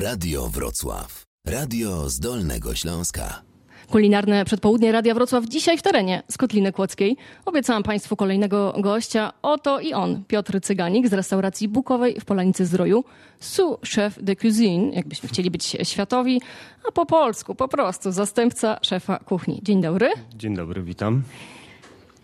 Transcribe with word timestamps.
Radio 0.00 0.48
Wrocław. 0.48 1.22
Radio 1.46 2.08
z 2.08 2.20
Dolnego 2.20 2.74
Śląska. 2.74 3.42
Kulinarne 3.90 4.44
przedpołudnie 4.44 4.92
Radia 4.92 5.14
Wrocław 5.14 5.44
dzisiaj 5.44 5.78
w 5.78 5.82
terenie 5.82 6.22
z 6.30 6.38
Kotliny 6.38 6.72
Kłodzkiej. 6.72 7.16
Obiecałam 7.44 7.82
Państwu 7.82 8.16
kolejnego 8.16 8.74
gościa. 8.78 9.32
Oto 9.42 9.80
i 9.80 9.92
on, 9.92 10.24
Piotr 10.24 10.60
Cyganik 10.60 11.08
z 11.08 11.12
restauracji 11.12 11.68
Bukowej 11.68 12.20
w 12.20 12.24
Polanicy 12.24 12.66
Zdroju. 12.66 13.04
Sous 13.40 13.76
chef 13.94 14.22
de 14.22 14.36
cuisine, 14.36 14.92
jakbyśmy 14.92 15.28
chcieli 15.28 15.50
być 15.50 15.76
światowi, 15.82 16.40
a 16.88 16.92
po 16.92 17.06
polsku 17.06 17.54
po 17.54 17.68
prostu 17.68 18.12
zastępca 18.12 18.78
szefa 18.82 19.18
kuchni. 19.18 19.60
Dzień 19.62 19.82
dobry. 19.82 20.10
Dzień 20.34 20.56
dobry, 20.56 20.82
witam. 20.82 21.22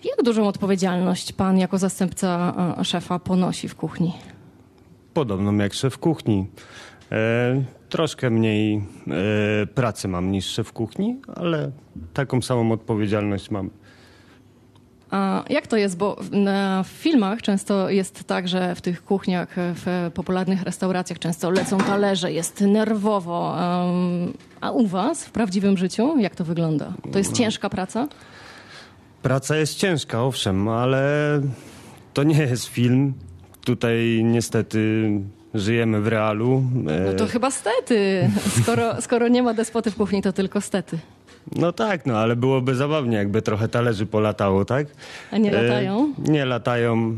Jak 0.05 0.23
dużą 0.23 0.49
odpowiedzialność 0.49 1.33
Pan 1.33 1.59
jako 1.59 1.79
zastępca 1.79 2.55
e, 2.81 2.85
szefa 2.85 3.19
ponosi 3.19 3.69
w 3.69 3.75
kuchni? 3.75 4.13
Podobną 5.15 5.57
jak 5.57 5.75
szef 5.75 5.99
kuchni. 5.99 6.47
E, 7.13 7.63
troszkę 7.89 8.31
mniej 8.31 8.77
e, 8.77 9.67
pracy 9.67 10.09
mam 10.09 10.31
niż 10.31 10.45
szef 10.47 10.73
kuchni, 10.73 11.21
ale 11.37 11.71
taką 12.15 12.43
samą 12.43 12.73
odpowiedzialność 12.73 13.51
mam. 13.51 13.71
A 15.11 15.45
jak 15.51 15.67
to 15.67 15.77
jest? 15.77 15.97
Bo 15.97 16.17
w- 16.21 16.31
na 16.33 16.83
w 16.83 16.87
filmach 16.89 17.43
często 17.43 17.91
jest 17.91 18.25
tak, 18.25 18.49
że 18.49 18.75
w 18.75 18.81
tych 18.81 19.05
kuchniach, 19.05 19.49
w 19.57 20.11
popularnych 20.15 20.63
restauracjach 20.63 21.19
często 21.19 21.51
lecą 21.51 21.79
talerze, 21.79 22.33
jest 22.33 22.61
nerwowo. 22.61 23.55
a 24.61 24.71
u 24.71 24.87
Was 24.87 25.25
w 25.25 25.31
prawdziwym 25.31 25.77
życiu 25.79 26.19
jak 26.19 26.35
to 26.37 26.45
wygląda? 26.45 26.93
To 27.13 27.19
jest 27.19 27.33
ciężka 27.33 27.71
praca? 27.71 28.09
Praca 29.23 29.57
jest 29.57 29.75
ciężka, 29.79 30.23
owszem, 30.25 30.69
ale 30.69 31.41
to 32.15 32.23
nie 32.23 32.39
jest 32.39 32.67
film. 32.67 33.15
Tutaj 33.65 34.21
niestety 34.25 35.11
żyjemy 35.61 36.01
w 36.01 36.07
realu. 36.09 36.63
E, 36.89 37.01
No 37.01 37.13
to 37.13 37.27
chyba 37.27 37.51
stety. 37.51 38.31
Skoro, 38.63 39.03
skoro 39.03 39.29
nie 39.29 39.43
ma 39.43 39.55
despoty 39.55 39.91
w 39.91 39.97
kuchni, 39.97 40.23
to 40.23 40.33
tylko 40.33 40.61
stety. 40.61 40.99
no 41.57 41.73
tak, 41.73 42.07
no 42.07 42.19
ale 42.19 42.37
byłoby 42.37 42.75
zabawnie, 42.75 43.17
jakby 43.17 43.43
trochę 43.43 43.69
talerzy 43.69 44.07
polatało, 44.07 44.65
tak? 44.65 44.87
A 45.33 45.39
nie 45.39 45.51
latają? 45.51 46.15
E, 46.29 46.31
nie 46.31 46.45
latają. 46.45 47.17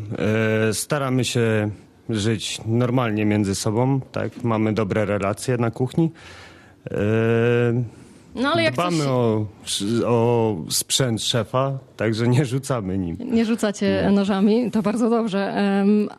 E, 0.69 0.75
staramy 0.75 1.25
się 1.25 1.71
żyć 2.09 2.61
normalnie 2.67 3.25
między 3.27 3.55
sobą, 3.55 4.01
tak? 4.13 4.45
Mamy 4.45 4.73
dobre 4.73 5.05
relacje 5.05 5.57
na 5.57 5.71
kuchni. 5.71 6.11
E, 6.91 6.97
No 8.35 8.53
ale 8.53 8.63
jak 8.63 8.75
Dbamy 8.75 8.97
coś 8.99 9.07
o, 9.07 9.47
o 10.07 10.57
sprzęt 10.71 11.23
szefa, 11.23 11.79
także 11.97 12.29
nie 12.29 12.45
rzucamy 12.45 12.99
nim. 12.99 13.17
nie 13.21 13.45
rzucacie 13.45 14.11
nożami, 14.13 14.71
to 14.71 14.83
bardzo 14.83 15.11
dobrze. 15.11 15.55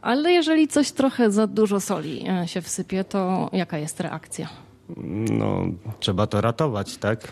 Ale 0.02 0.32
jeżeli 0.32 0.67
coś 0.67 0.92
trochę 0.92 1.32
za 1.32 1.48
dużo 1.48 1.80
soli 1.80 2.26
e, 2.30 2.48
się 2.48 2.62
wsypie, 2.62 3.04
to 3.04 3.50
jaka 3.54 3.78
jest 3.78 4.00
reakcja? 4.00 4.50
No, 5.38 5.66
trzeba 6.00 6.28
to 6.28 6.42
ratować, 6.42 6.98
tak? 6.98 7.32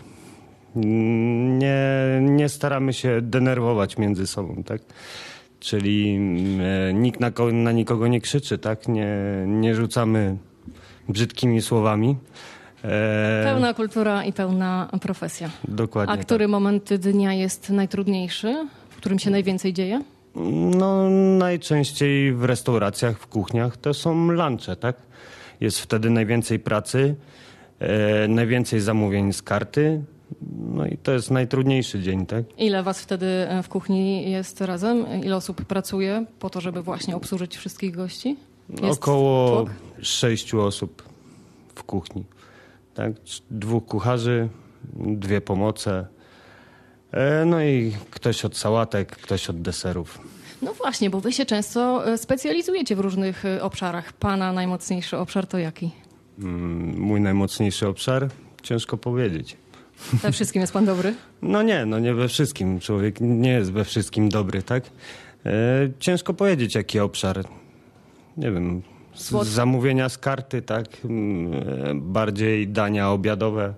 Nie, 0.74 1.76
nie 2.20 2.48
staramy 2.48 2.92
się 2.92 3.18
denerwować 3.22 3.98
między 3.98 4.26
sobą, 4.26 4.62
tak? 4.66 4.82
Czyli 5.60 6.18
e, 6.88 6.94
nikt 6.94 7.20
na, 7.20 7.30
na 7.52 7.72
nikogo 7.72 8.06
nie 8.08 8.20
krzyczy, 8.20 8.58
tak? 8.58 8.88
Nie, 8.88 9.16
nie 9.46 9.74
rzucamy 9.74 10.36
brzydkimi 11.08 11.62
słowami. 11.62 12.16
E, 12.84 13.42
Pełna 13.44 13.74
kultura 13.74 14.24
i 14.24 14.32
pełna 14.32 14.88
profesja. 15.00 15.50
Dokładnie. 15.68 16.14
A 16.14 16.16
który 16.16 16.48
moment 16.48 16.94
dnia 16.94 17.32
jest 17.34 17.70
najtrudniejszy? 17.70 18.66
W 18.90 18.96
którym 18.96 19.18
się 19.18 19.30
najwięcej 19.30 19.72
dzieje? 19.72 19.98
Tak. 19.98 20.42
No, 20.78 21.10
najczęściej 21.38 22.32
w 22.32 22.44
restauracjach, 22.44 23.18
w 23.18 23.26
kuchniach 23.26 23.76
to 23.76 23.94
są 23.94 24.28
lunche, 24.30 24.76
tak? 24.76 24.96
Jest 25.60 25.80
wtedy 25.80 26.10
najwięcej 26.10 26.58
pracy, 26.58 27.14
e, 27.78 28.28
najwięcej 28.28 28.80
zamówień 28.80 29.32
z 29.32 29.42
karty. 29.42 30.02
No 30.74 30.86
i 30.86 30.96
to 30.96 31.12
jest 31.12 31.30
najtrudniejszy 31.30 32.00
dzień, 32.00 32.26
tak? 32.26 32.44
Ile 32.58 32.82
was 32.82 33.00
wtedy 33.00 33.26
e, 33.26 33.62
w 33.62 33.68
kuchni 33.68 34.30
jest 34.30 34.60
razem? 34.60 35.06
Ile 35.24 35.36
osób 35.36 35.64
pracuje 35.64 36.24
po 36.38 36.50
to, 36.50 36.60
żeby 36.60 36.82
właśnie 36.82 37.16
obsłużyć 37.16 37.56
wszystkich 37.56 37.96
gości? 37.96 38.36
Jest 38.82 39.02
Około 39.02 39.56
tłok? 39.56 39.70
sześciu 40.02 40.60
osób 40.62 41.02
w 41.74 41.82
kuchni. 41.84 42.24
Tak? 42.94 43.12
Dwóch 43.50 43.84
kucharzy, 43.86 44.48
dwie 44.94 45.40
pomoce. 45.40 46.06
E, 47.12 47.44
no 47.44 47.62
i 47.62 47.92
ktoś 48.10 48.44
od 48.44 48.56
sałatek, 48.56 49.08
ktoś 49.16 49.50
od 49.50 49.62
deserów. 49.62 50.18
No 50.62 50.74
właśnie, 50.74 51.10
bo 51.10 51.20
wy 51.20 51.32
się 51.32 51.46
często 51.46 52.06
e, 52.12 52.18
specjalizujecie 52.18 52.96
w 52.96 53.00
różnych 53.00 53.44
e, 53.44 53.62
obszarach. 53.62 54.12
Pana 54.12 54.52
najmocniejszy 54.52 55.16
obszar 55.18 55.46
to 55.46 55.58
jaki? 55.58 55.90
Mm, 56.38 56.98
Mój 57.00 57.20
najmocniejszy 57.20 57.88
obszar? 57.88 58.28
Ciężko 58.62 58.96
powiedzieć. 58.96 59.56
We 60.12 60.32
wszystkim 60.32 60.60
jest 60.60 60.72
pan 60.72 60.84
dobry? 60.86 61.14
No 61.42 61.62
nie, 61.62 61.86
no 61.86 61.98
nie 61.98 62.14
we 62.14 62.28
wszystkim. 62.28 62.80
Człowiek 62.80 63.16
nie 63.20 63.50
jest 63.50 63.72
we 63.72 63.84
wszystkim 63.84 64.28
dobry, 64.28 64.62
tak? 64.62 64.84
Ciężko 65.98 66.34
powiedzieć, 66.34 66.74
jaki 66.74 67.00
obszar. 67.00 67.44
Nie 68.36 68.50
wiem. 68.50 68.82
Zamówienia 69.42 70.08
z 70.08 70.18
karty, 70.18 70.62
tak? 70.62 70.86
Mm, 71.04 71.52
e, 71.52 71.94
Bardziej 71.94 72.68
dania 72.68 73.10
obiadowe. 73.10 73.74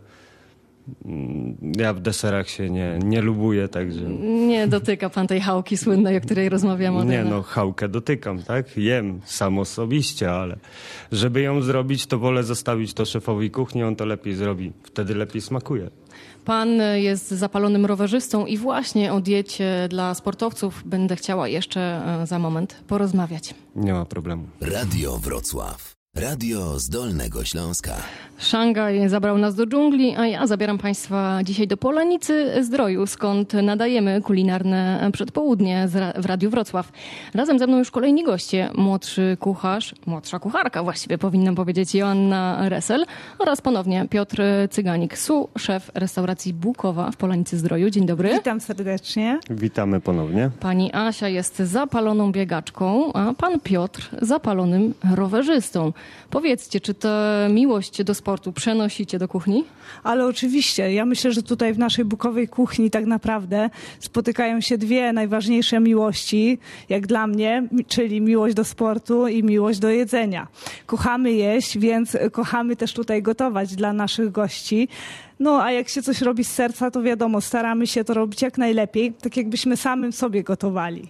Ja 1.77 1.95
w 1.95 2.01
deserach 2.01 2.49
się 2.49 2.71
nie, 2.71 2.99
nie 3.05 3.23
lubuję, 3.23 3.69
także. 3.69 4.05
Nie 4.49 4.69
dotyka 4.69 5.11
pan 5.11 5.27
tej 5.27 5.41
chałki 5.41 5.77
słynnej, 5.77 6.17
o 6.17 6.21
której 6.21 6.49
rozmawiamy 6.49 6.99
od 6.99 7.07
Nie 7.07 7.25
no, 7.25 7.43
chałkę 7.43 7.89
dotykam, 7.89 8.43
tak? 8.43 8.77
Jem 8.77 9.21
sam 9.25 9.59
osobiście, 9.59 10.33
ale 10.33 10.57
żeby 11.13 11.41
ją 11.41 11.63
zrobić, 11.63 12.07
to 12.07 12.19
wolę 12.19 12.45
zostawić 12.45 12.95
to 12.95 13.05
szefowi 13.05 13.51
kuchni, 13.51 13.83
on 13.83 13.97
to 13.97 14.07
lepiej 14.07 14.35
zrobi. 14.35 14.73
Wtedy 14.83 15.15
lepiej 15.15 15.41
smakuje. 15.41 15.91
Pan 16.45 16.69
jest 16.95 17.31
zapalonym 17.31 17.87
rowerzystą 17.87 18.47
i 18.47 18.57
właśnie 18.59 19.13
o 19.13 19.21
diecie 19.21 19.87
dla 19.91 20.15
sportowców 20.15 20.83
będę 20.87 21.17
chciała 21.17 21.49
jeszcze 21.49 21.81
e, 21.81 22.27
za 22.27 22.39
moment 22.39 22.75
porozmawiać. 22.89 23.55
Nie 23.77 23.93
ma 23.93 24.05
problemu. 24.05 24.47
Radio 24.61 25.19
Wrocław. 25.19 25.95
Radio 26.17 26.79
z 26.79 26.89
Dolnego 26.89 27.45
Śląska. 27.45 27.97
Szangaj 28.43 29.09
zabrał 29.09 29.39
nas 29.39 29.55
do 29.55 29.67
dżungli, 29.67 30.17
a 30.17 30.27
ja 30.27 30.47
zabieram 30.47 30.79
Państwa 30.79 31.41
dzisiaj 31.45 31.67
do 31.67 31.77
Polanicy 31.77 32.65
Zdroju, 32.65 33.07
skąd 33.07 33.53
nadajemy 33.53 34.21
kulinarne 34.21 35.11
przedpołudnie 35.13 35.89
w 36.17 36.27
Radiu 36.27 36.51
Wrocław. 36.51 36.93
Razem 37.35 37.59
ze 37.59 37.67
mną 37.67 37.79
już 37.79 37.91
kolejni 37.91 38.25
goście, 38.25 38.71
młodszy 38.75 39.37
kucharz, 39.41 39.95
młodsza 40.07 40.39
kucharka 40.39 40.83
właściwie 40.83 41.19
powinnam 41.19 41.55
powiedzieć, 41.55 41.95
Joanna 41.95 42.69
Resel 42.69 43.05
oraz 43.39 43.61
ponownie 43.61 44.07
Piotr 44.11 44.43
Cyganik, 44.71 45.19
su, 45.19 45.49
szef 45.59 45.91
restauracji 45.95 46.55
Bukowa 46.55 47.11
w 47.11 47.17
Polanicy 47.17 47.59
Zdroju. 47.59 47.91
Dzień 47.91 48.07
dobry. 48.07 48.33
Witam 48.33 48.61
serdecznie. 48.61 49.39
Witamy 49.51 50.01
ponownie. 50.01 50.51
Pani 50.61 50.91
Asia 50.93 51.29
jest 51.29 51.59
zapaloną 51.59 52.33
biegaczką, 52.33 53.13
a 53.13 53.35
pan 53.35 53.61
Piotr 53.61 54.11
zapalonym 54.23 54.95
rowerzystą. 55.15 55.93
Powiedzcie, 56.31 56.81
czy 56.81 56.95
tę 56.95 57.49
miłość 57.51 58.05
do 58.05 58.15
sportu 58.15 58.32
przenosicie 58.55 59.19
do 59.19 59.29
kuchni? 59.29 59.65
Ale 60.03 60.27
oczywiście, 60.27 60.93
ja 60.93 61.05
myślę, 61.05 61.33
że 61.33 61.43
tutaj 61.43 61.75
w 61.75 61.79
naszej 61.79 62.05
bukowej 62.05 62.49
kuchni 62.49 62.91
tak 62.91 63.07
naprawdę 63.07 63.71
spotykają 64.01 64.61
się 64.61 64.79
dwie 64.79 65.13
najważniejsze 65.13 65.81
miłości, 65.81 66.59
jak 66.89 67.07
dla 67.07 67.27
mnie, 67.27 67.69
czyli 67.89 68.21
miłość 68.21 68.55
do 68.55 68.65
sportu 68.65 69.29
i 69.29 69.43
miłość 69.43 69.79
do 69.79 69.89
jedzenia. 69.89 70.47
Kochamy 70.87 71.33
jeść, 71.33 71.79
więc 71.79 72.17
kochamy 72.33 72.77
też 72.77 72.93
tutaj 72.93 73.23
gotować 73.23 73.77
dla 73.77 73.93
naszych 73.93 74.33
gości. 74.33 74.89
No, 75.41 75.63
a 75.63 75.73
jak 75.73 75.89
się 75.89 76.03
coś 76.03 76.21
robi 76.21 76.45
z 76.45 76.51
serca, 76.51 76.91
to 76.91 77.03
wiadomo, 77.03 77.41
staramy 77.41 77.87
się 77.87 78.05
to 78.05 78.15
robić 78.15 78.43
jak 78.43 78.59
najlepiej, 78.59 79.13
tak 79.13 79.37
jakbyśmy 79.37 79.77
samym 79.77 80.13
sobie 80.13 80.43
gotowali. 80.43 81.09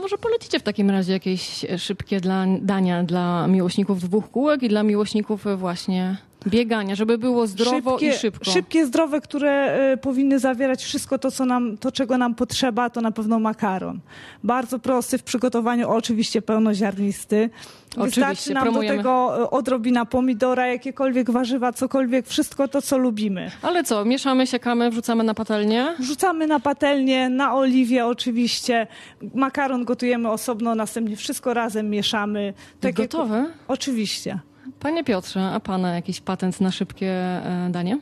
Może 0.00 0.18
polecicie 0.18 0.60
w 0.60 0.62
takim 0.62 0.90
razie 0.90 1.12
jakieś 1.12 1.66
szybkie 1.78 2.20
dla, 2.20 2.44
dania 2.60 3.02
dla 3.02 3.46
miłośników 3.46 4.00
dwóch 4.00 4.30
kółek 4.30 4.62
i 4.62 4.68
dla 4.68 4.82
miłośników 4.82 5.44
właśnie 5.56 6.16
biegania, 6.46 6.94
żeby 6.94 7.18
było 7.18 7.46
zdrowo 7.46 7.98
i 7.98 8.12
szybko. 8.12 8.50
Szybkie, 8.50 8.86
zdrowe, 8.86 9.20
które 9.20 9.50
e, 9.92 9.96
powinny 9.96 10.38
zawierać 10.38 10.84
wszystko 10.84 11.18
to, 11.18 11.30
co 11.30 11.44
nam, 11.44 11.76
to, 11.78 11.92
czego 11.92 12.18
nam 12.18 12.34
potrzeba, 12.34 12.90
to 12.90 13.00
na 13.00 13.10
pewno 13.10 13.38
makaron. 13.38 14.00
Bardzo 14.44 14.78
prosty 14.78 15.18
w 15.18 15.22
przygotowaniu, 15.22 15.90
oczywiście 15.90 16.42
pełnoziarnisty. 16.42 17.50
Oczywiście, 17.90 18.20
Wystarczy 18.20 18.54
nam 18.54 18.62
promujemy. 18.62 18.96
do 18.96 19.02
tego 19.02 19.42
e, 19.42 19.50
odrobina 19.50 20.04
pomidora, 20.04 20.66
jakiekolwiek 20.66 21.30
warzywa, 21.30 21.72
cokolwiek, 21.72 22.26
wszystko 22.26 22.68
to, 22.68 22.82
co 22.82 22.98
lubimy. 22.98 23.50
Ale 23.62 23.84
co, 23.84 24.04
mieszamy, 24.04 24.46
siekamy, 24.46 24.90
wrzucamy 24.90 25.24
na 25.24 25.34
patelnię? 25.34 25.86
Wrzucamy 25.98 26.46
na 26.46 26.60
patelnię, 26.60 27.28
na 27.28 27.54
oliwie 27.54 28.06
oczywiście. 28.06 28.86
Makaron 29.34 29.84
gotujemy 29.84 30.30
osobno, 30.30 30.74
następnie 30.74 31.16
wszystko 31.16 31.54
razem 31.54 31.90
mieszamy. 31.90 32.54
Tak 32.80 32.98
jak- 32.98 33.10
Gotowe? 33.10 33.46
Oczywiście. 33.68 34.38
Panie 34.80 35.04
Piotrze, 35.04 35.40
a 35.40 35.60
pana 35.60 35.94
jakiś 35.94 36.20
patent 36.20 36.60
na 36.60 36.70
szybkie 36.70 37.10
e, 37.10 37.68
danie? 37.70 37.98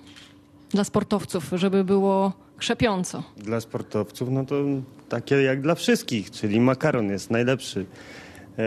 Dla 0.71 0.85
sportowców, 0.85 1.51
żeby 1.53 1.85
było 1.85 2.33
krzepiąco. 2.57 3.23
Dla 3.37 3.61
sportowców, 3.61 4.31
no 4.31 4.45
to 4.45 4.55
takie 5.09 5.35
jak 5.35 5.61
dla 5.61 5.75
wszystkich, 5.75 6.31
czyli 6.31 6.61
makaron 6.61 7.11
jest 7.11 7.31
najlepszy. 7.31 7.87
E, 8.59 8.65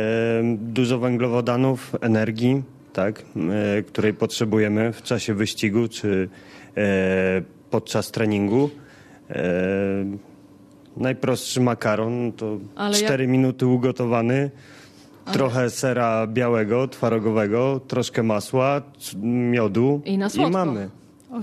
dużo 0.58 1.00
węglowodanów, 1.00 1.96
energii, 2.02 2.64
tak, 2.94 3.22
e, 3.80 3.84
której 3.84 4.14
potrzebujemy 4.14 4.94
w 4.94 5.02
czasie 5.02 5.34
wyścigu 5.34 5.88
czy 5.88 6.30
podczas 7.70 8.12
treningu. 8.12 8.70
Najprostszy 10.98 11.62
makaron 11.62 12.32
to 12.32 12.58
Ale 12.76 12.96
4 12.96 13.28
minuty 13.28 13.66
ugotowany, 13.66 14.52
trochę 15.32 15.70
sera 15.70 16.28
białego, 16.28 16.88
twarogowego, 16.88 17.80
troszkę 17.88 18.24
masła, 18.24 18.82
miodu 19.24 20.02
I 20.06 20.18
na 20.18 20.30
słodko. 20.30 20.50
mamy. 20.52 20.90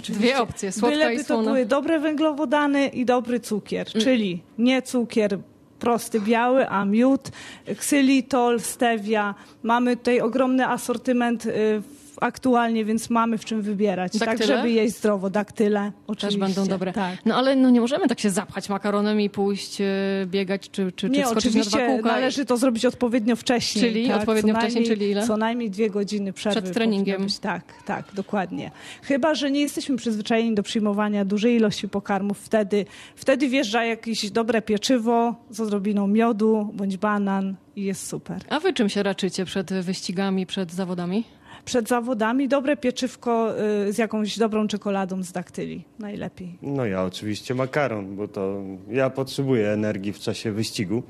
Dwie 0.09 0.39
opcje, 0.41 0.73
słodka 0.73 0.97
Byleby 0.97 1.15
i 1.15 1.19
to 1.19 1.25
słona. 1.25 1.43
były 1.43 1.67
dobre 1.67 2.01
węglowodany 2.01 2.87
i 2.87 3.05
dobry 3.05 3.41
cukier, 3.41 3.87
Mm. 3.95 4.05
czyli 4.05 4.43
nie 4.59 4.83
cukier 4.83 5.39
prosty, 5.79 6.21
biały, 6.21 6.69
a 6.69 6.85
miód, 6.85 7.31
ksylitol, 7.79 8.61
stevia. 8.61 9.35
Mamy 9.63 9.97
tutaj 9.97 10.21
ogromny 10.21 10.67
asortyment 10.67 11.47
y, 11.47 11.51
w- 11.81 12.08
aktualnie, 12.21 12.85
więc 12.85 13.11
mamy 13.11 13.39
w 13.39 13.45
czym 13.45 13.63
wybierać. 13.63 14.13
Tak, 14.13 14.29
Daktyle? 14.29 14.57
żeby 14.57 14.71
jeść 14.71 14.97
zdrowo. 14.97 15.31
Daktyle 15.31 15.81
Też 15.81 15.93
oczywiście. 16.07 16.41
będą 16.41 16.67
dobre. 16.67 16.93
Tak. 16.93 17.19
No 17.27 17.37
ale 17.37 17.57
no, 17.57 17.71
nie 17.71 17.81
możemy 17.81 18.09
tak 18.09 18.21
się 18.21 18.31
zapchać 18.31 18.69
makaronem 18.69 19.21
i 19.21 19.31
pójść 19.31 19.81
e, 19.81 19.85
biegać 20.27 20.71
czy, 20.71 20.93
czy, 20.93 20.93
czy 20.93 21.09
Nie, 21.11 21.25
wskoczyć 21.25 21.45
na 21.55 21.61
dwa 21.61 21.61
oczywiście 21.61 21.87
kółka. 21.87 22.09
należy 22.13 22.45
to 22.45 22.57
zrobić 22.57 22.85
odpowiednio 22.85 23.37
wcześniej. 23.37 23.85
Czyli 23.85 24.09
tak, 24.09 24.17
odpowiednio 24.21 24.55
wcześniej, 24.55 24.85
najmniej- 24.85 24.99
czyli 24.99 25.11
ile? 25.11 25.27
Co 25.27 25.37
najmniej 25.37 25.71
dwie 25.71 25.91
godziny 25.91 26.33
przerwy. 26.33 26.63
Przed 26.63 26.75
treningiem. 26.75 27.23
Być. 27.23 27.39
Tak, 27.39 27.63
tak, 27.87 28.05
dokładnie. 28.15 28.71
Chyba, 29.03 29.35
że 29.35 29.51
nie 29.51 29.61
jesteśmy 29.61 29.97
przyzwyczajeni 29.97 30.55
do 30.55 30.63
przyjmowania 30.63 31.25
dużej 31.25 31.57
ilości 31.57 31.89
pokarmów, 31.89 32.39
wtedy, 32.41 32.87
wtedy 33.17 33.49
wjeżdża 33.49 33.85
jakieś 33.85 34.31
dobre 34.31 34.63
pieczywo 34.63 35.35
z 35.51 35.61
odrobiną 35.61 36.07
miodu 36.07 36.71
bądź 36.75 36.97
banan 36.97 37.57
i 37.77 37.83
jest 37.85 38.07
super. 38.07 38.37
A 38.49 38.61
wy 38.61 38.73
czym 38.73 38.89
się 38.89 39.03
raczycie 39.03 39.45
przed 39.45 39.73
wyścigami, 39.73 40.47
przed 40.47 40.73
zawodami? 40.73 41.25
Przed 41.69 41.89
zawodami 41.89 42.49
dobre 42.49 42.77
pieczywko 42.77 43.55
y, 43.89 43.93
z 43.93 43.99
jakąś 43.99 44.39
dobrą 44.39 44.69
czekoladą 44.69 45.23
z 45.23 45.33
daktyli. 45.33 45.85
Najlepiej. 45.99 46.59
No 46.63 46.87
ja 46.87 47.05
oczywiście 47.05 47.55
makaron, 47.55 48.17
bo 48.17 48.29
to 48.29 48.63
ja 48.91 49.11
potrzebuję 49.11 49.69
energii 49.69 50.13
w 50.13 50.19
czasie 50.19 50.53
wyścigu 50.53 51.03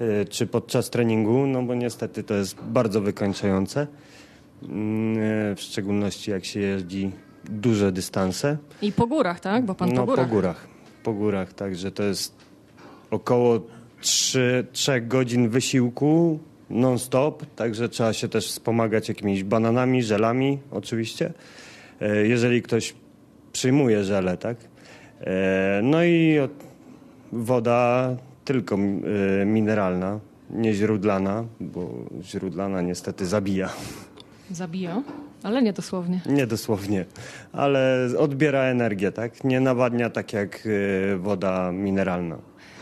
y, 0.00 0.24
czy 0.30 0.46
podczas 0.46 0.90
treningu, 0.90 1.46
no 1.46 1.62
bo 1.62 1.74
niestety 1.74 2.22
to 2.22 2.34
jest 2.34 2.56
bardzo 2.62 3.00
wykończające. 3.00 3.86
Mm, 4.62 5.18
y, 5.52 5.54
W 5.56 5.60
szczególności 5.60 6.30
jak 6.30 6.44
się 6.44 6.60
jeździ 6.60 7.10
duże 7.44 7.92
dystanse. 7.92 8.56
I 8.82 8.92
po 8.92 9.06
górach, 9.06 9.40
tak? 9.40 9.64
Bo 9.64 9.74
pan 9.74 9.92
no 9.92 10.00
po 10.00 10.06
górach. 10.06 10.26
po 10.28 10.34
górach. 10.34 10.68
Po 11.02 11.12
górach, 11.12 11.52
także 11.52 11.90
to 11.90 12.02
jest 12.02 12.34
około 13.10 13.60
3, 14.00 14.66
3 14.72 15.00
godzin 15.00 15.48
wysiłku 15.48 16.38
non-stop, 16.70 17.46
także 17.56 17.88
trzeba 17.88 18.12
się 18.12 18.28
też 18.28 18.48
wspomagać 18.48 19.08
jakimiś 19.08 19.44
bananami, 19.44 20.02
żelami 20.02 20.58
oczywiście, 20.70 21.32
e, 22.00 22.16
jeżeli 22.26 22.62
ktoś 22.62 22.94
przyjmuje 23.52 24.04
żele, 24.04 24.36
tak? 24.36 24.56
E, 25.20 25.80
No 25.82 26.04
i 26.04 26.38
od- 26.38 26.64
woda 27.32 28.16
tylko 28.44 28.74
e, 28.74 29.44
mineralna, 29.46 30.20
nie 30.50 30.74
źródlana, 30.74 31.44
bo 31.60 31.90
źródlana 32.22 32.82
niestety 32.82 33.26
zabija. 33.26 33.68
Zabija, 34.50 35.02
ale 35.42 35.62
nie 35.62 35.72
dosłownie. 35.72 36.20
Nie 36.26 36.46
dosłownie, 36.46 37.04
ale 37.52 38.08
odbiera 38.18 38.60
energię, 38.62 39.12
tak? 39.12 39.44
Nie 39.44 39.60
nawadnia 39.60 40.10
tak 40.10 40.32
jak 40.32 40.68
woda 41.18 41.72
mineralna. 41.72 42.38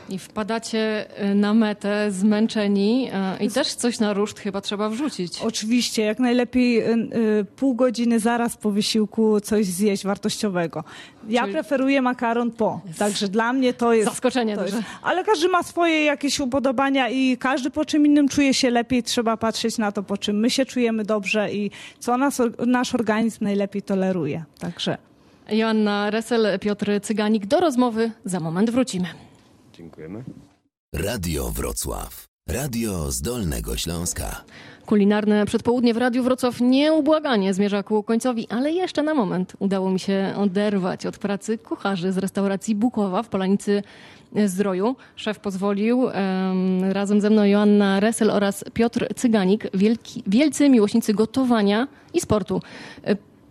I 0.08 0.19
wpadacie 0.19 1.11
e, 1.19 1.35
na 1.35 1.55
metę 1.55 2.11
zmęczeni 2.11 3.11
e, 3.12 3.44
i 3.44 3.50
też 3.50 3.75
coś 3.75 3.99
na 3.99 4.12
ruszt 4.12 4.38
chyba 4.38 4.61
trzeba 4.61 4.88
wrzucić. 4.88 5.43
Oczywiście, 5.43 6.03
jak 6.03 6.19
najlepiej 6.19 6.82
y, 6.82 6.94
y, 7.41 7.44
pół 7.56 7.75
godziny 7.75 8.20
zaraz 8.20 8.56
po 8.56 8.70
wysiłku 8.70 9.41
coś 9.41 9.67
zjeść 9.67 10.05
wartościowego. 10.05 10.85
Ja 11.29 11.43
Czyli- 11.43 11.53
preferuję 11.53 12.03
makaron 12.03 12.50
po, 12.50 12.81
także 12.99 13.29
dla 13.29 13.53
mnie 13.53 13.75
to 13.75 13.93
jest... 13.93 14.08
Zaskoczenie 14.08 14.56
to 14.56 14.64
jest, 14.64 14.76
Ale 15.03 15.25
każdy 15.25 15.49
ma 15.49 15.62
swoje 15.62 16.05
jakieś 16.05 16.41
upodobania 16.41 17.08
i 17.08 17.37
każdy 17.37 17.70
po 17.70 17.85
czym 17.85 18.06
innym 18.06 18.29
czuje 18.29 18.55
się 18.55 18.70
lepiej. 18.70 19.03
Trzeba 19.03 19.37
patrzeć 19.37 19.79
na 19.79 19.93
to, 19.93 20.03
po 20.03 20.19
czym 20.19 20.37
my 20.37 20.50
się 20.50 20.67
czujemy 20.67 21.05
dobrze 21.05 21.53
i 21.53 21.70
co 21.99 22.17
nas, 22.17 22.43
nasz 22.67 22.94
organizm 22.94 23.44
najlepiej 23.44 23.82
toleruje. 23.82 24.44
Także 24.58 24.99
Joanna 25.50 26.11
Resel, 26.11 26.58
Piotr 26.58 26.91
Cyganik. 27.03 27.47
Do 27.47 27.61
rozmowy 27.61 28.11
za 28.25 28.41
moment 28.41 28.70
wrócimy. 28.70 29.25
Dziękujemy. 29.76 30.25
Radio 30.94 31.50
Wrocław. 31.50 32.25
Radio 32.49 33.11
z 33.11 33.23
Dolnego 33.23 33.76
Śląska. 33.76 34.44
Kulinarne 34.87 35.46
przedpołudnie 35.46 35.94
w 35.94 35.96
Radiu 35.96 36.23
Wrocław 36.23 36.61
nieubłaganie 36.61 37.55
zmierza 37.55 37.82
ku 37.82 38.02
końcowi, 38.02 38.46
ale 38.50 38.73
jeszcze 38.73 39.02
na 39.02 39.14
moment 39.14 39.52
udało 39.58 39.90
mi 39.90 40.00
się 40.00 40.34
oderwać 40.37 41.06
od 41.06 41.19
pracy 41.19 41.58
kucharzy 41.58 42.12
z 42.12 42.19
restauracji 42.19 42.75
Bukowa 42.75 43.23
w 43.23 43.28
Polanicy 43.28 43.82
Zdroju. 44.46 44.96
Szef 45.17 45.38
pozwolił, 45.38 46.08
em, 46.08 46.84
razem 46.93 47.20
ze 47.20 47.31
mną 47.31 47.44
Joanna 47.44 48.00
Resel 48.00 48.31
oraz 48.31 48.64
Piotr 48.72 49.14
Cyganik, 49.17 49.70
wielki, 49.75 50.22
wielcy 50.26 50.69
miłośnicy 50.69 51.14
gotowania 51.14 51.88
i 52.14 52.20
sportu. 52.20 52.61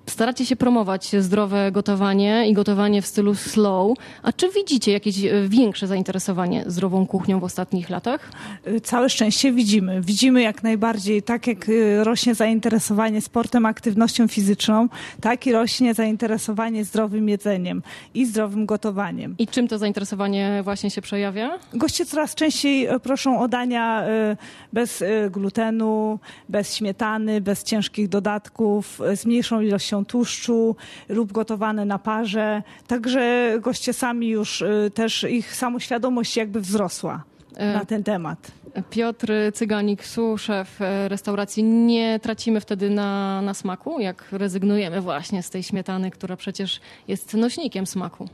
E, 0.07 0.11
Staracie 0.11 0.45
się 0.45 0.55
promować 0.55 1.15
zdrowe 1.19 1.71
gotowanie 1.71 2.49
i 2.49 2.53
gotowanie 2.53 3.01
w 3.01 3.05
stylu 3.05 3.35
slow. 3.35 3.97
A 4.23 4.31
czy 4.31 4.49
widzicie 4.49 4.91
jakieś 4.91 5.25
e, 5.25 5.47
większe 5.47 5.87
zainteresowanie 5.87 6.63
zdrową 6.67 7.07
kuchnią 7.07 7.39
w 7.39 7.43
ostatnich 7.43 7.89
latach? 7.89 8.31
y, 8.67 8.81
całe 8.81 9.09
szczęście 9.09 9.51
widzimy. 9.51 10.01
Widzimy 10.01 10.41
jak 10.41 10.63
najbardziej, 10.63 11.23
tak 11.23 11.47
jak 11.47 11.69
y, 11.69 12.03
rośnie 12.03 12.35
zainteresowanie 12.35 13.21
sportem, 13.21 13.65
aktywnością 13.65 14.27
fizyczną, 14.27 14.89
tak 15.21 15.47
i 15.47 15.51
rośnie 15.51 15.93
zainteresowanie 15.93 16.85
zdrowym 16.85 17.29
jedzeniem 17.29 17.83
i 18.13 18.25
zdrowym 18.25 18.65
gotowaniem. 18.65 19.35
I 19.37 19.47
czym 19.47 19.67
to 19.67 19.77
zainteresowanie 19.77 20.61
właśnie 20.63 20.91
się 20.91 21.01
przejawia? 21.01 21.59
Goście 21.73 22.05
coraz 22.05 22.35
częściej 22.35 22.85
e, 22.85 22.99
proszą 22.99 23.39
o 23.39 23.47
dania 23.47 24.03
e, 24.03 24.37
bez 24.73 25.01
e, 25.01 25.29
glutenu, 25.29 26.19
bez 26.49 26.75
śmietany, 26.75 27.41
bez 27.41 27.63
ciężkich 27.63 28.09
dodatków, 28.09 29.01
e, 29.01 29.17
z 29.17 29.25
mniejszą 29.25 29.61
ilością 29.61 29.94
tłuszczu 30.03 30.75
lub 31.09 31.31
gotowane 31.31 31.85
na 31.85 31.99
parze. 31.99 32.63
Także 32.87 33.53
goście 33.61 33.93
sami 33.93 34.27
już 34.27 34.61
e, 34.61 34.89
też 34.93 35.23
ich 35.23 35.55
samoświadomość 35.55 36.37
jakby 36.37 36.61
wzrosła 36.61 37.23
E, 37.55 37.73
na 37.73 37.85
ten 37.85 38.03
temat. 38.03 38.51
Piotr 38.89 39.33
Cyganik, 39.53 40.03
szef 40.37 40.81
e, 40.81 41.09
restauracji. 41.09 41.63
Nie 41.63 42.19
tracimy 42.19 42.61
wtedy 42.61 42.89
na, 42.89 43.41
na 43.41 43.53
smaku, 43.53 43.99
jak 43.99 44.25
rezygnujemy 44.31 45.01
właśnie 45.01 45.43
z 45.43 45.49
tej 45.49 45.63
śmietany, 45.63 46.11
która 46.11 46.35
przecież 46.37 46.81
jest 47.07 47.33
nośnikiem 47.33 47.85
smaku. 47.87 48.29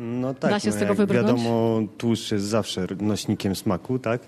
No 0.00 0.34
tak, 0.34 0.50
Da 0.50 0.60
się 0.60 0.68
no 0.68 0.72
z 0.72 0.78
tego 0.78 0.88
jak 0.88 0.96
wybrnąć? 0.96 1.26
wiadomo, 1.42 1.80
tłuszcz 1.98 2.32
jest 2.32 2.44
zawsze 2.44 2.86
nośnikiem 3.00 3.56
smaku, 3.56 3.98
tak? 3.98 4.20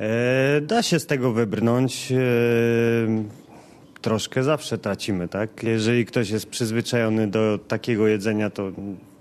E, 0.00 0.60
da 0.60 0.82
się 0.82 0.98
z 0.98 1.06
tego 1.06 1.32
wybrnąć. 1.32 2.12
E, 2.12 2.16
troszkę 4.06 4.42
zawsze 4.42 4.78
tracimy, 4.78 5.28
tak? 5.28 5.62
Jeżeli 5.62 6.06
ktoś 6.06 6.30
jest 6.30 6.46
przyzwyczajony 6.46 7.26
do 7.26 7.58
takiego 7.68 8.06
jedzenia, 8.06 8.50
to 8.50 8.72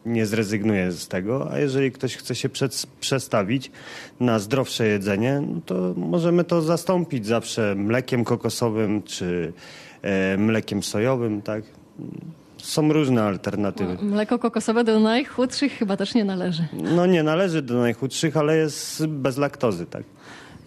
nie 0.05 0.25
zrezygnuje 0.25 0.91
z 0.91 1.07
tego, 1.07 1.51
a 1.51 1.59
jeżeli 1.59 1.91
ktoś 1.91 2.15
chce 2.15 2.35
się 2.35 2.49
przed, 2.49 2.85
przestawić 2.99 3.71
na 4.19 4.39
zdrowsze 4.39 4.87
jedzenie, 4.87 5.41
no 5.47 5.61
to 5.65 5.93
możemy 5.97 6.43
to 6.43 6.61
zastąpić 6.61 7.25
zawsze 7.25 7.75
mlekiem 7.75 8.23
kokosowym 8.23 9.03
czy 9.03 9.53
e, 10.01 10.37
mlekiem 10.37 10.83
sojowym, 10.83 11.41
tak? 11.41 11.63
Są 12.57 12.93
różne 12.93 13.23
alternatywy. 13.23 13.97
Mleko 14.01 14.39
kokosowe 14.39 14.83
do 14.83 14.99
najchudszych 14.99 15.71
chyba 15.71 15.97
też 15.97 16.15
nie 16.15 16.25
należy. 16.25 16.63
No 16.73 17.05
nie 17.05 17.23
należy 17.23 17.61
do 17.61 17.79
najchudszych, 17.79 18.37
ale 18.37 18.57
jest 18.57 19.05
bez 19.05 19.37
laktozy, 19.37 19.85
tak? 19.85 20.03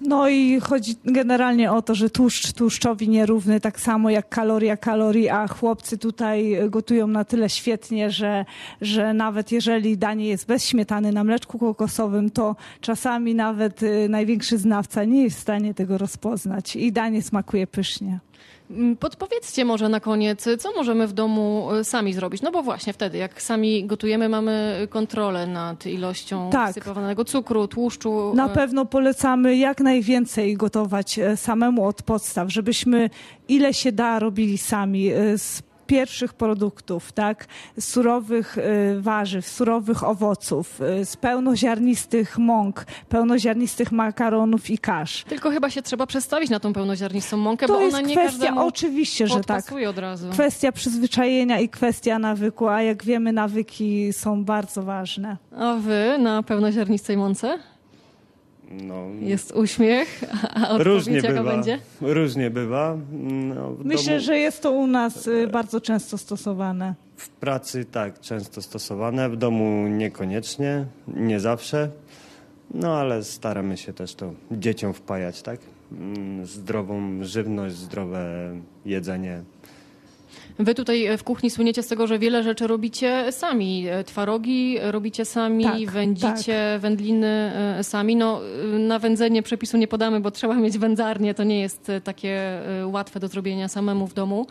No 0.01 0.29
i 0.29 0.61
chodzi 0.61 0.97
generalnie 1.05 1.73
o 1.73 1.83
to, 1.83 1.95
że 1.95 2.11
tłuszcz 2.11 2.53
tłuszczowi 2.53 3.09
nierówny, 3.09 3.61
tak 3.61 3.81
samo 3.81 4.11
jak 4.11 4.29
kaloria 4.29 4.77
kalorii, 4.77 5.29
a 5.29 5.49
chłopcy 5.49 5.99
tutaj 5.99 6.57
gotują 6.71 7.07
na 7.07 7.25
tyle 7.25 7.49
świetnie, 7.49 8.11
że, 8.11 8.45
że 8.81 9.15
nawet 9.15 9.53
jeżeli 9.53 9.99
danie 9.99 10.29
jest 10.29 10.47
bez 10.47 10.65
śmietany 10.65 11.13
na 11.13 11.25
mleczku 11.25 11.59
kokosowym, 11.59 12.31
to 12.31 12.57
czasami 12.81 13.35
nawet 13.35 13.83
y, 13.83 14.09
największy 14.09 14.59
znawca 14.59 15.05
nie 15.05 15.23
jest 15.23 15.37
w 15.39 15.41
stanie 15.41 15.75
tego 15.75 15.99
rozpoznać 15.99 16.77
i 16.77 16.93
danie 16.93 17.23
smakuje 17.23 17.67
pysznie. 17.67 18.19
Mm, 18.71 18.97
Podpowiedzcie 18.97 19.65
może 19.65 19.89
na 19.89 20.01
koniec, 20.01 20.49
co 20.59 20.73
możemy 20.73 21.07
w 21.07 21.13
domu 21.13 21.69
e, 21.73 21.85
sami 21.85 22.13
zrobić? 22.13 22.43
No 22.43 22.51
bo 22.53 22.63
właśnie 22.63 22.93
wtedy, 22.93 23.19
jak 23.19 23.43
sami 23.43 23.85
gotujemy, 23.85 24.29
mamy 24.29 24.87
kontrolę 24.91 25.47
nad 25.47 25.87
ilością 25.87 26.51
Tak. 26.51 26.71
wsypywanego 26.71 27.25
cukru, 27.25 27.69
tłuszczu. 27.69 28.33
Na 28.35 28.47
e, 28.47 28.49
pewno 28.55 28.85
polecamy 28.85 29.57
jak 29.57 29.81
najwięcej 29.81 30.55
gotować 30.57 31.19
e, 31.19 31.37
samemu 31.37 31.87
od 31.87 32.03
podstaw, 32.03 32.53
żebyśmy 32.53 33.11
ile 33.49 33.75
się 33.75 33.93
da 33.93 34.19
robili 34.19 34.59
sami. 34.59 35.11
Z 35.37 35.63
pierwszych 35.89 36.35
produktów, 36.35 37.13
tak? 37.13 37.47
Surowych 37.81 38.59
y, 38.59 39.01
warzyw, 39.01 39.49
surowych 39.49 40.05
owoców, 40.05 40.81
y, 41.01 41.05
z 41.05 41.17
pełnoziarnistych 41.17 42.39
mąk, 42.39 42.85
pełnoziarnistych 43.09 43.93
makaronów 43.93 44.71
i 44.71 44.79
kasz. 44.79 45.25
Tylko 45.25 45.51
chyba 45.51 45.71
się 45.71 45.83
trzeba 45.83 46.07
przestawić 46.07 46.51
na 46.51 46.61
tą 46.61 46.73
pełnoziarnistą 46.73 47.37
mąkę, 47.37 47.67
To 47.67 47.73
bo 47.73 47.81
jest 47.81 47.97
ona 47.97 48.07
nie 48.07 48.17
kwestia, 48.17 48.55
oczywiście, 48.57 49.27
że 49.27 49.41
tak. 49.41 49.65
od 49.89 49.99
razu. 49.99 50.31
Kwestia 50.31 50.73
przyzwyczajenia 50.73 51.61
i 51.61 51.69
kwestia 51.69 52.19
nawyku, 52.19 52.69
a 52.69 52.83
jak 52.83 53.05
wiemy, 53.05 53.33
nawyki 53.33 54.13
są 54.13 54.45
bardzo 54.45 54.83
ważne. 54.83 55.37
A 55.57 55.75
wy 55.75 56.17
na 56.19 56.43
pełnoziarnistej 56.43 57.17
mące? 57.17 57.59
No, 58.71 59.07
Jest 59.21 59.53
uśmiech, 59.53 60.21
a 60.55 60.63
odpowiedź 60.69 60.87
różnie 60.87 61.17
jaka 61.17 61.29
bywa. 61.29 61.51
będzie? 61.53 61.79
Różnie 62.01 62.51
bywa. 62.51 62.97
No, 63.13 63.71
w 63.73 63.85
Myślę, 63.85 64.13
domu, 64.15 64.25
że 64.25 64.39
jest 64.39 64.63
to 64.63 64.71
u 64.73 64.87
nas 64.87 65.27
y, 65.27 65.49
bardzo 65.49 65.81
często 65.81 66.19
stosowane. 66.19 66.95
W 67.17 67.29
pracy 67.29 67.85
tak, 67.85 68.21
często 68.21 68.63
stosowane, 68.63 69.29
w 69.31 69.37
domu 69.37 69.89
niekoniecznie, 69.89 70.85
nie 71.09 71.41
zawsze. 71.41 71.91
No 72.75 72.97
ale 72.99 73.25
staramy 73.25 73.77
się 73.77 73.93
też 73.93 74.15
to 74.15 74.33
dzieciom 74.51 74.93
wpajać, 74.95 75.43
tak? 75.43 75.61
Mm, 75.93 76.47
Zdrową 76.47 77.25
żywność, 77.25 77.75
zdrowe 77.77 78.51
jedzenie. 78.85 79.43
Wy 80.59 80.75
tutaj 80.75 81.07
e, 81.07 81.19
w 81.19 81.25
kuchni 81.25 81.51
słyniecie 81.51 81.83
z 81.83 81.87
tego, 81.87 82.07
że 82.07 82.19
wiele 82.19 82.43
rzeczy 82.43 82.67
robicie 82.67 83.33
sami. 83.33 83.89
E, 83.89 84.05
Twarogi 84.05 84.79
robicie 84.83 85.25
sami, 85.25 85.65
Tak, 85.65 85.91
wędzicie 85.91 86.79
wędliny 86.79 87.53
e, 87.79 87.85
sami. 87.85 88.17
No, 88.17 88.41
na 88.79 88.99
wędzenie 88.99 89.43
przepisu 89.43 89.77
nie 89.77 89.89
podamy, 89.89 90.21
bo 90.21 90.31
trzeba 90.31 90.55
mieć 90.55 90.79
wędzarnię. 90.79 91.35
To 91.35 91.45
nie 91.45 91.61
jest 91.61 91.93
takie 92.05 92.61
łatwe 92.85 93.21
do 93.21 93.29
zrobienia 93.29 93.69
samemu 93.69 94.07
w 94.07 94.15
domu. 94.15 94.47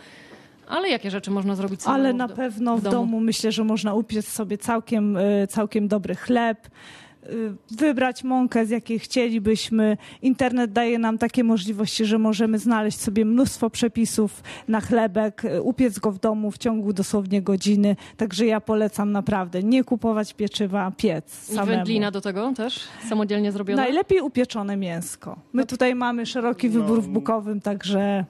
Ale 0.68 0.90
jakie 0.90 1.12
rzeczy 1.12 1.32
można 1.32 1.56
zrobić 1.56 1.82
samemu 1.82 2.04
Ale 2.04 2.14
w 2.14 2.16
na 2.16 2.28
pewno 2.28 2.78
w 2.78 2.82
domu 2.82 3.20
myślę, 3.20 3.52
że 3.52 3.64
można 3.64 3.94
upiec 3.94 4.28
sobie 4.28 4.58
całkiem, 4.58 5.18
całkiem 5.50 5.88
dobry 5.88 6.16
chleb, 6.16 6.68
wybrać 7.72 8.24
mąkę, 8.24 8.66
z 8.66 8.70
jakiej 8.70 9.00
chcielibyśmy. 9.00 9.98
Internet 10.22 10.72
daje 10.72 11.00
nam 11.00 11.18
takie 11.18 11.44
możliwości, 11.44 12.06
że 12.06 12.18
możemy 12.18 12.60
znaleźć 12.60 13.00
sobie 13.00 13.26
mnóstwo 13.26 13.70
przepisów 13.70 14.44
na 14.68 14.82
chlebek, 14.82 15.46
y, 15.46 15.62
upiec 15.62 16.00
go 16.00 16.12
w 16.12 16.20
domu 16.20 16.52
w 16.52 16.58
ciągu 16.58 16.94
dosłownie 16.94 17.42
godziny. 17.42 17.96
Także 18.18 18.46
ja 18.46 18.62
polecam 18.62 19.12
naprawdę 19.12 19.64
nie 19.64 19.84
kupować 19.84 20.34
pieczywa, 20.34 20.92
piec 20.98 21.50
I 21.50 21.56
samemu. 21.56 21.78
wędlina 21.78 22.12
do 22.12 22.22
tego 22.22 22.54
też 22.54 22.80
samodzielnie 23.10 23.52
zrobiona? 23.52 23.82
Najlepiej 23.82 24.22
upieczone 24.22 24.78
mięsko. 24.78 25.40
My 25.54 25.66
tutaj 25.66 25.96
mamy 25.96 26.26
szeroki 26.26 26.70
wybór 26.70 27.02
w 27.02 27.08
Bukowym, 27.08 27.62
także 27.62 28.26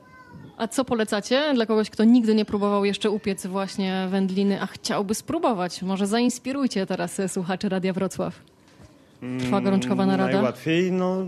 A 0.58 0.68
co 0.68 0.86
polecacie 0.86 1.54
dla 1.54 1.66
kogoś, 1.66 1.90
kto 1.90 2.04
nigdy 2.04 2.36
nie 2.36 2.46
próbował 2.46 2.86
jeszcze 2.86 3.10
upiec 3.10 3.48
właśnie 3.48 4.08
wędliny, 4.10 4.62
a 4.62 4.66
chciałby 4.68 5.16
spróbować? 5.16 5.82
Może 5.82 6.08
zainspirujcie 6.08 6.86
teraz 6.86 7.22
słuchaczy 7.28 7.70
Radia 7.70 7.94
Wrocław. 7.94 8.42
Trwa 9.40 9.62
gorączkowa 9.62 10.06
narada. 10.06 10.32
Najłatwiej, 10.34 10.92
no, 10.92 11.26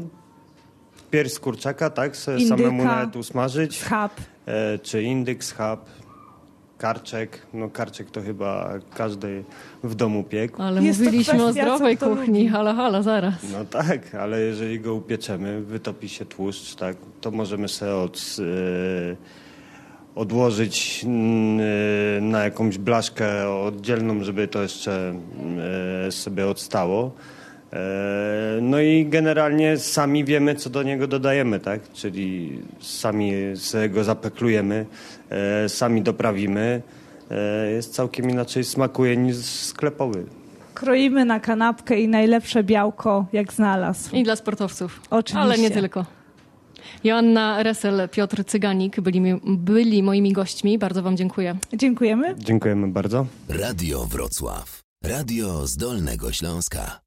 pierś 1.11 1.33
z 1.33 1.39
kurczaka, 1.39 1.89
tak? 1.89 2.17
Se 2.17 2.37
Indyka. 2.39 2.57
samemu 2.57 2.83
nawet 2.83 3.15
usmażyć. 3.15 3.77
schab. 3.81 4.11
E, 4.45 4.79
czy 4.79 5.03
indyk, 5.03 5.43
schab, 5.43 5.85
karczek. 6.77 7.47
No 7.53 7.69
karczek 7.69 8.11
to 8.11 8.21
chyba 8.21 8.73
każdy 8.95 9.43
w 9.83 9.95
domu 9.95 10.23
piekł. 10.23 10.61
Ale 10.61 10.83
Jest 10.83 10.99
mówiliśmy 10.99 11.43
o 11.45 11.51
zdrowej 11.51 11.97
kuchni. 11.97 12.27
lubi. 12.27 12.47
Halo, 12.47 12.73
halo, 12.73 13.03
zaraz. 13.03 13.33
No 13.53 13.65
tak, 13.65 14.15
ale 14.15 14.41
jeżeli 14.41 14.79
go 14.79 14.93
upieczemy, 14.93 15.61
wytopi 15.61 16.09
się 16.09 16.25
tłuszcz, 16.25 16.75
tak, 16.75 16.97
to 17.21 17.31
możemy 17.31 17.67
sobie 17.67 17.95
od, 17.95 18.35
e, 18.39 19.15
odłożyć 20.15 21.01
mm, 21.05 21.59
e, 22.17 22.21
na 22.21 22.43
jakąś 22.43 22.77
blaszkę 22.77 23.49
oddzielną, 23.49 24.23
żeby 24.23 24.47
to 24.47 24.61
jeszcze 24.61 25.13
e, 26.07 26.11
sobie 26.11 26.47
odstało. 26.47 27.11
No 28.61 28.79
i 28.81 29.05
generalnie 29.05 29.77
sami 29.77 30.25
wiemy, 30.25 30.55
co 30.55 30.69
do 30.69 30.83
niego 30.83 31.07
dodajemy, 31.07 31.59
tak? 31.59 31.91
Czyli 31.93 32.59
sami 32.79 33.31
sobie 33.55 33.89
go 33.89 34.03
zapeklujemy, 34.03 34.85
e, 35.29 35.69
sami 35.69 36.01
doprawimy. 36.01 36.81
E, 37.31 37.71
Jest 37.71 37.93
całkiem 37.93 38.29
inaczej 38.29 38.63
smakuje 38.63 39.17
niż 39.17 39.35
sklepowy. 39.37 40.25
Kroimy 40.73 41.25
na 41.25 41.39
kanapkę 41.39 41.99
i 41.99 42.07
najlepsze 42.07 42.63
białko, 42.63 43.25
jak 43.33 43.53
znalazł. 43.53 44.15
I 44.15 44.23
dla 44.23 44.35
sportowców. 44.35 45.01
Oczywiście. 45.09 45.39
Ale 45.39 45.57
nie 45.57 45.71
tylko. 45.71 46.05
Joanna 47.03 47.63
Resel, 47.63 48.09
Piotr 48.09 48.43
Cyganik 48.45 48.99
byli, 49.01 49.21
mi, 49.21 49.39
byli 49.43 50.03
moimi 50.03 50.33
gośćmi. 50.33 50.77
Bardzo 50.77 51.03
wam 51.03 51.17
dziękuję. 51.17 51.57
Dziękujemy. 51.73 52.35
Dziękujemy 52.37 52.87
bardzo. 52.87 53.25
Radio 53.49 54.05
Wrocław. 54.05 54.79
Radio 55.03 55.67
z 55.67 55.77
Dolnego 55.77 56.31
Śląska. 56.31 56.99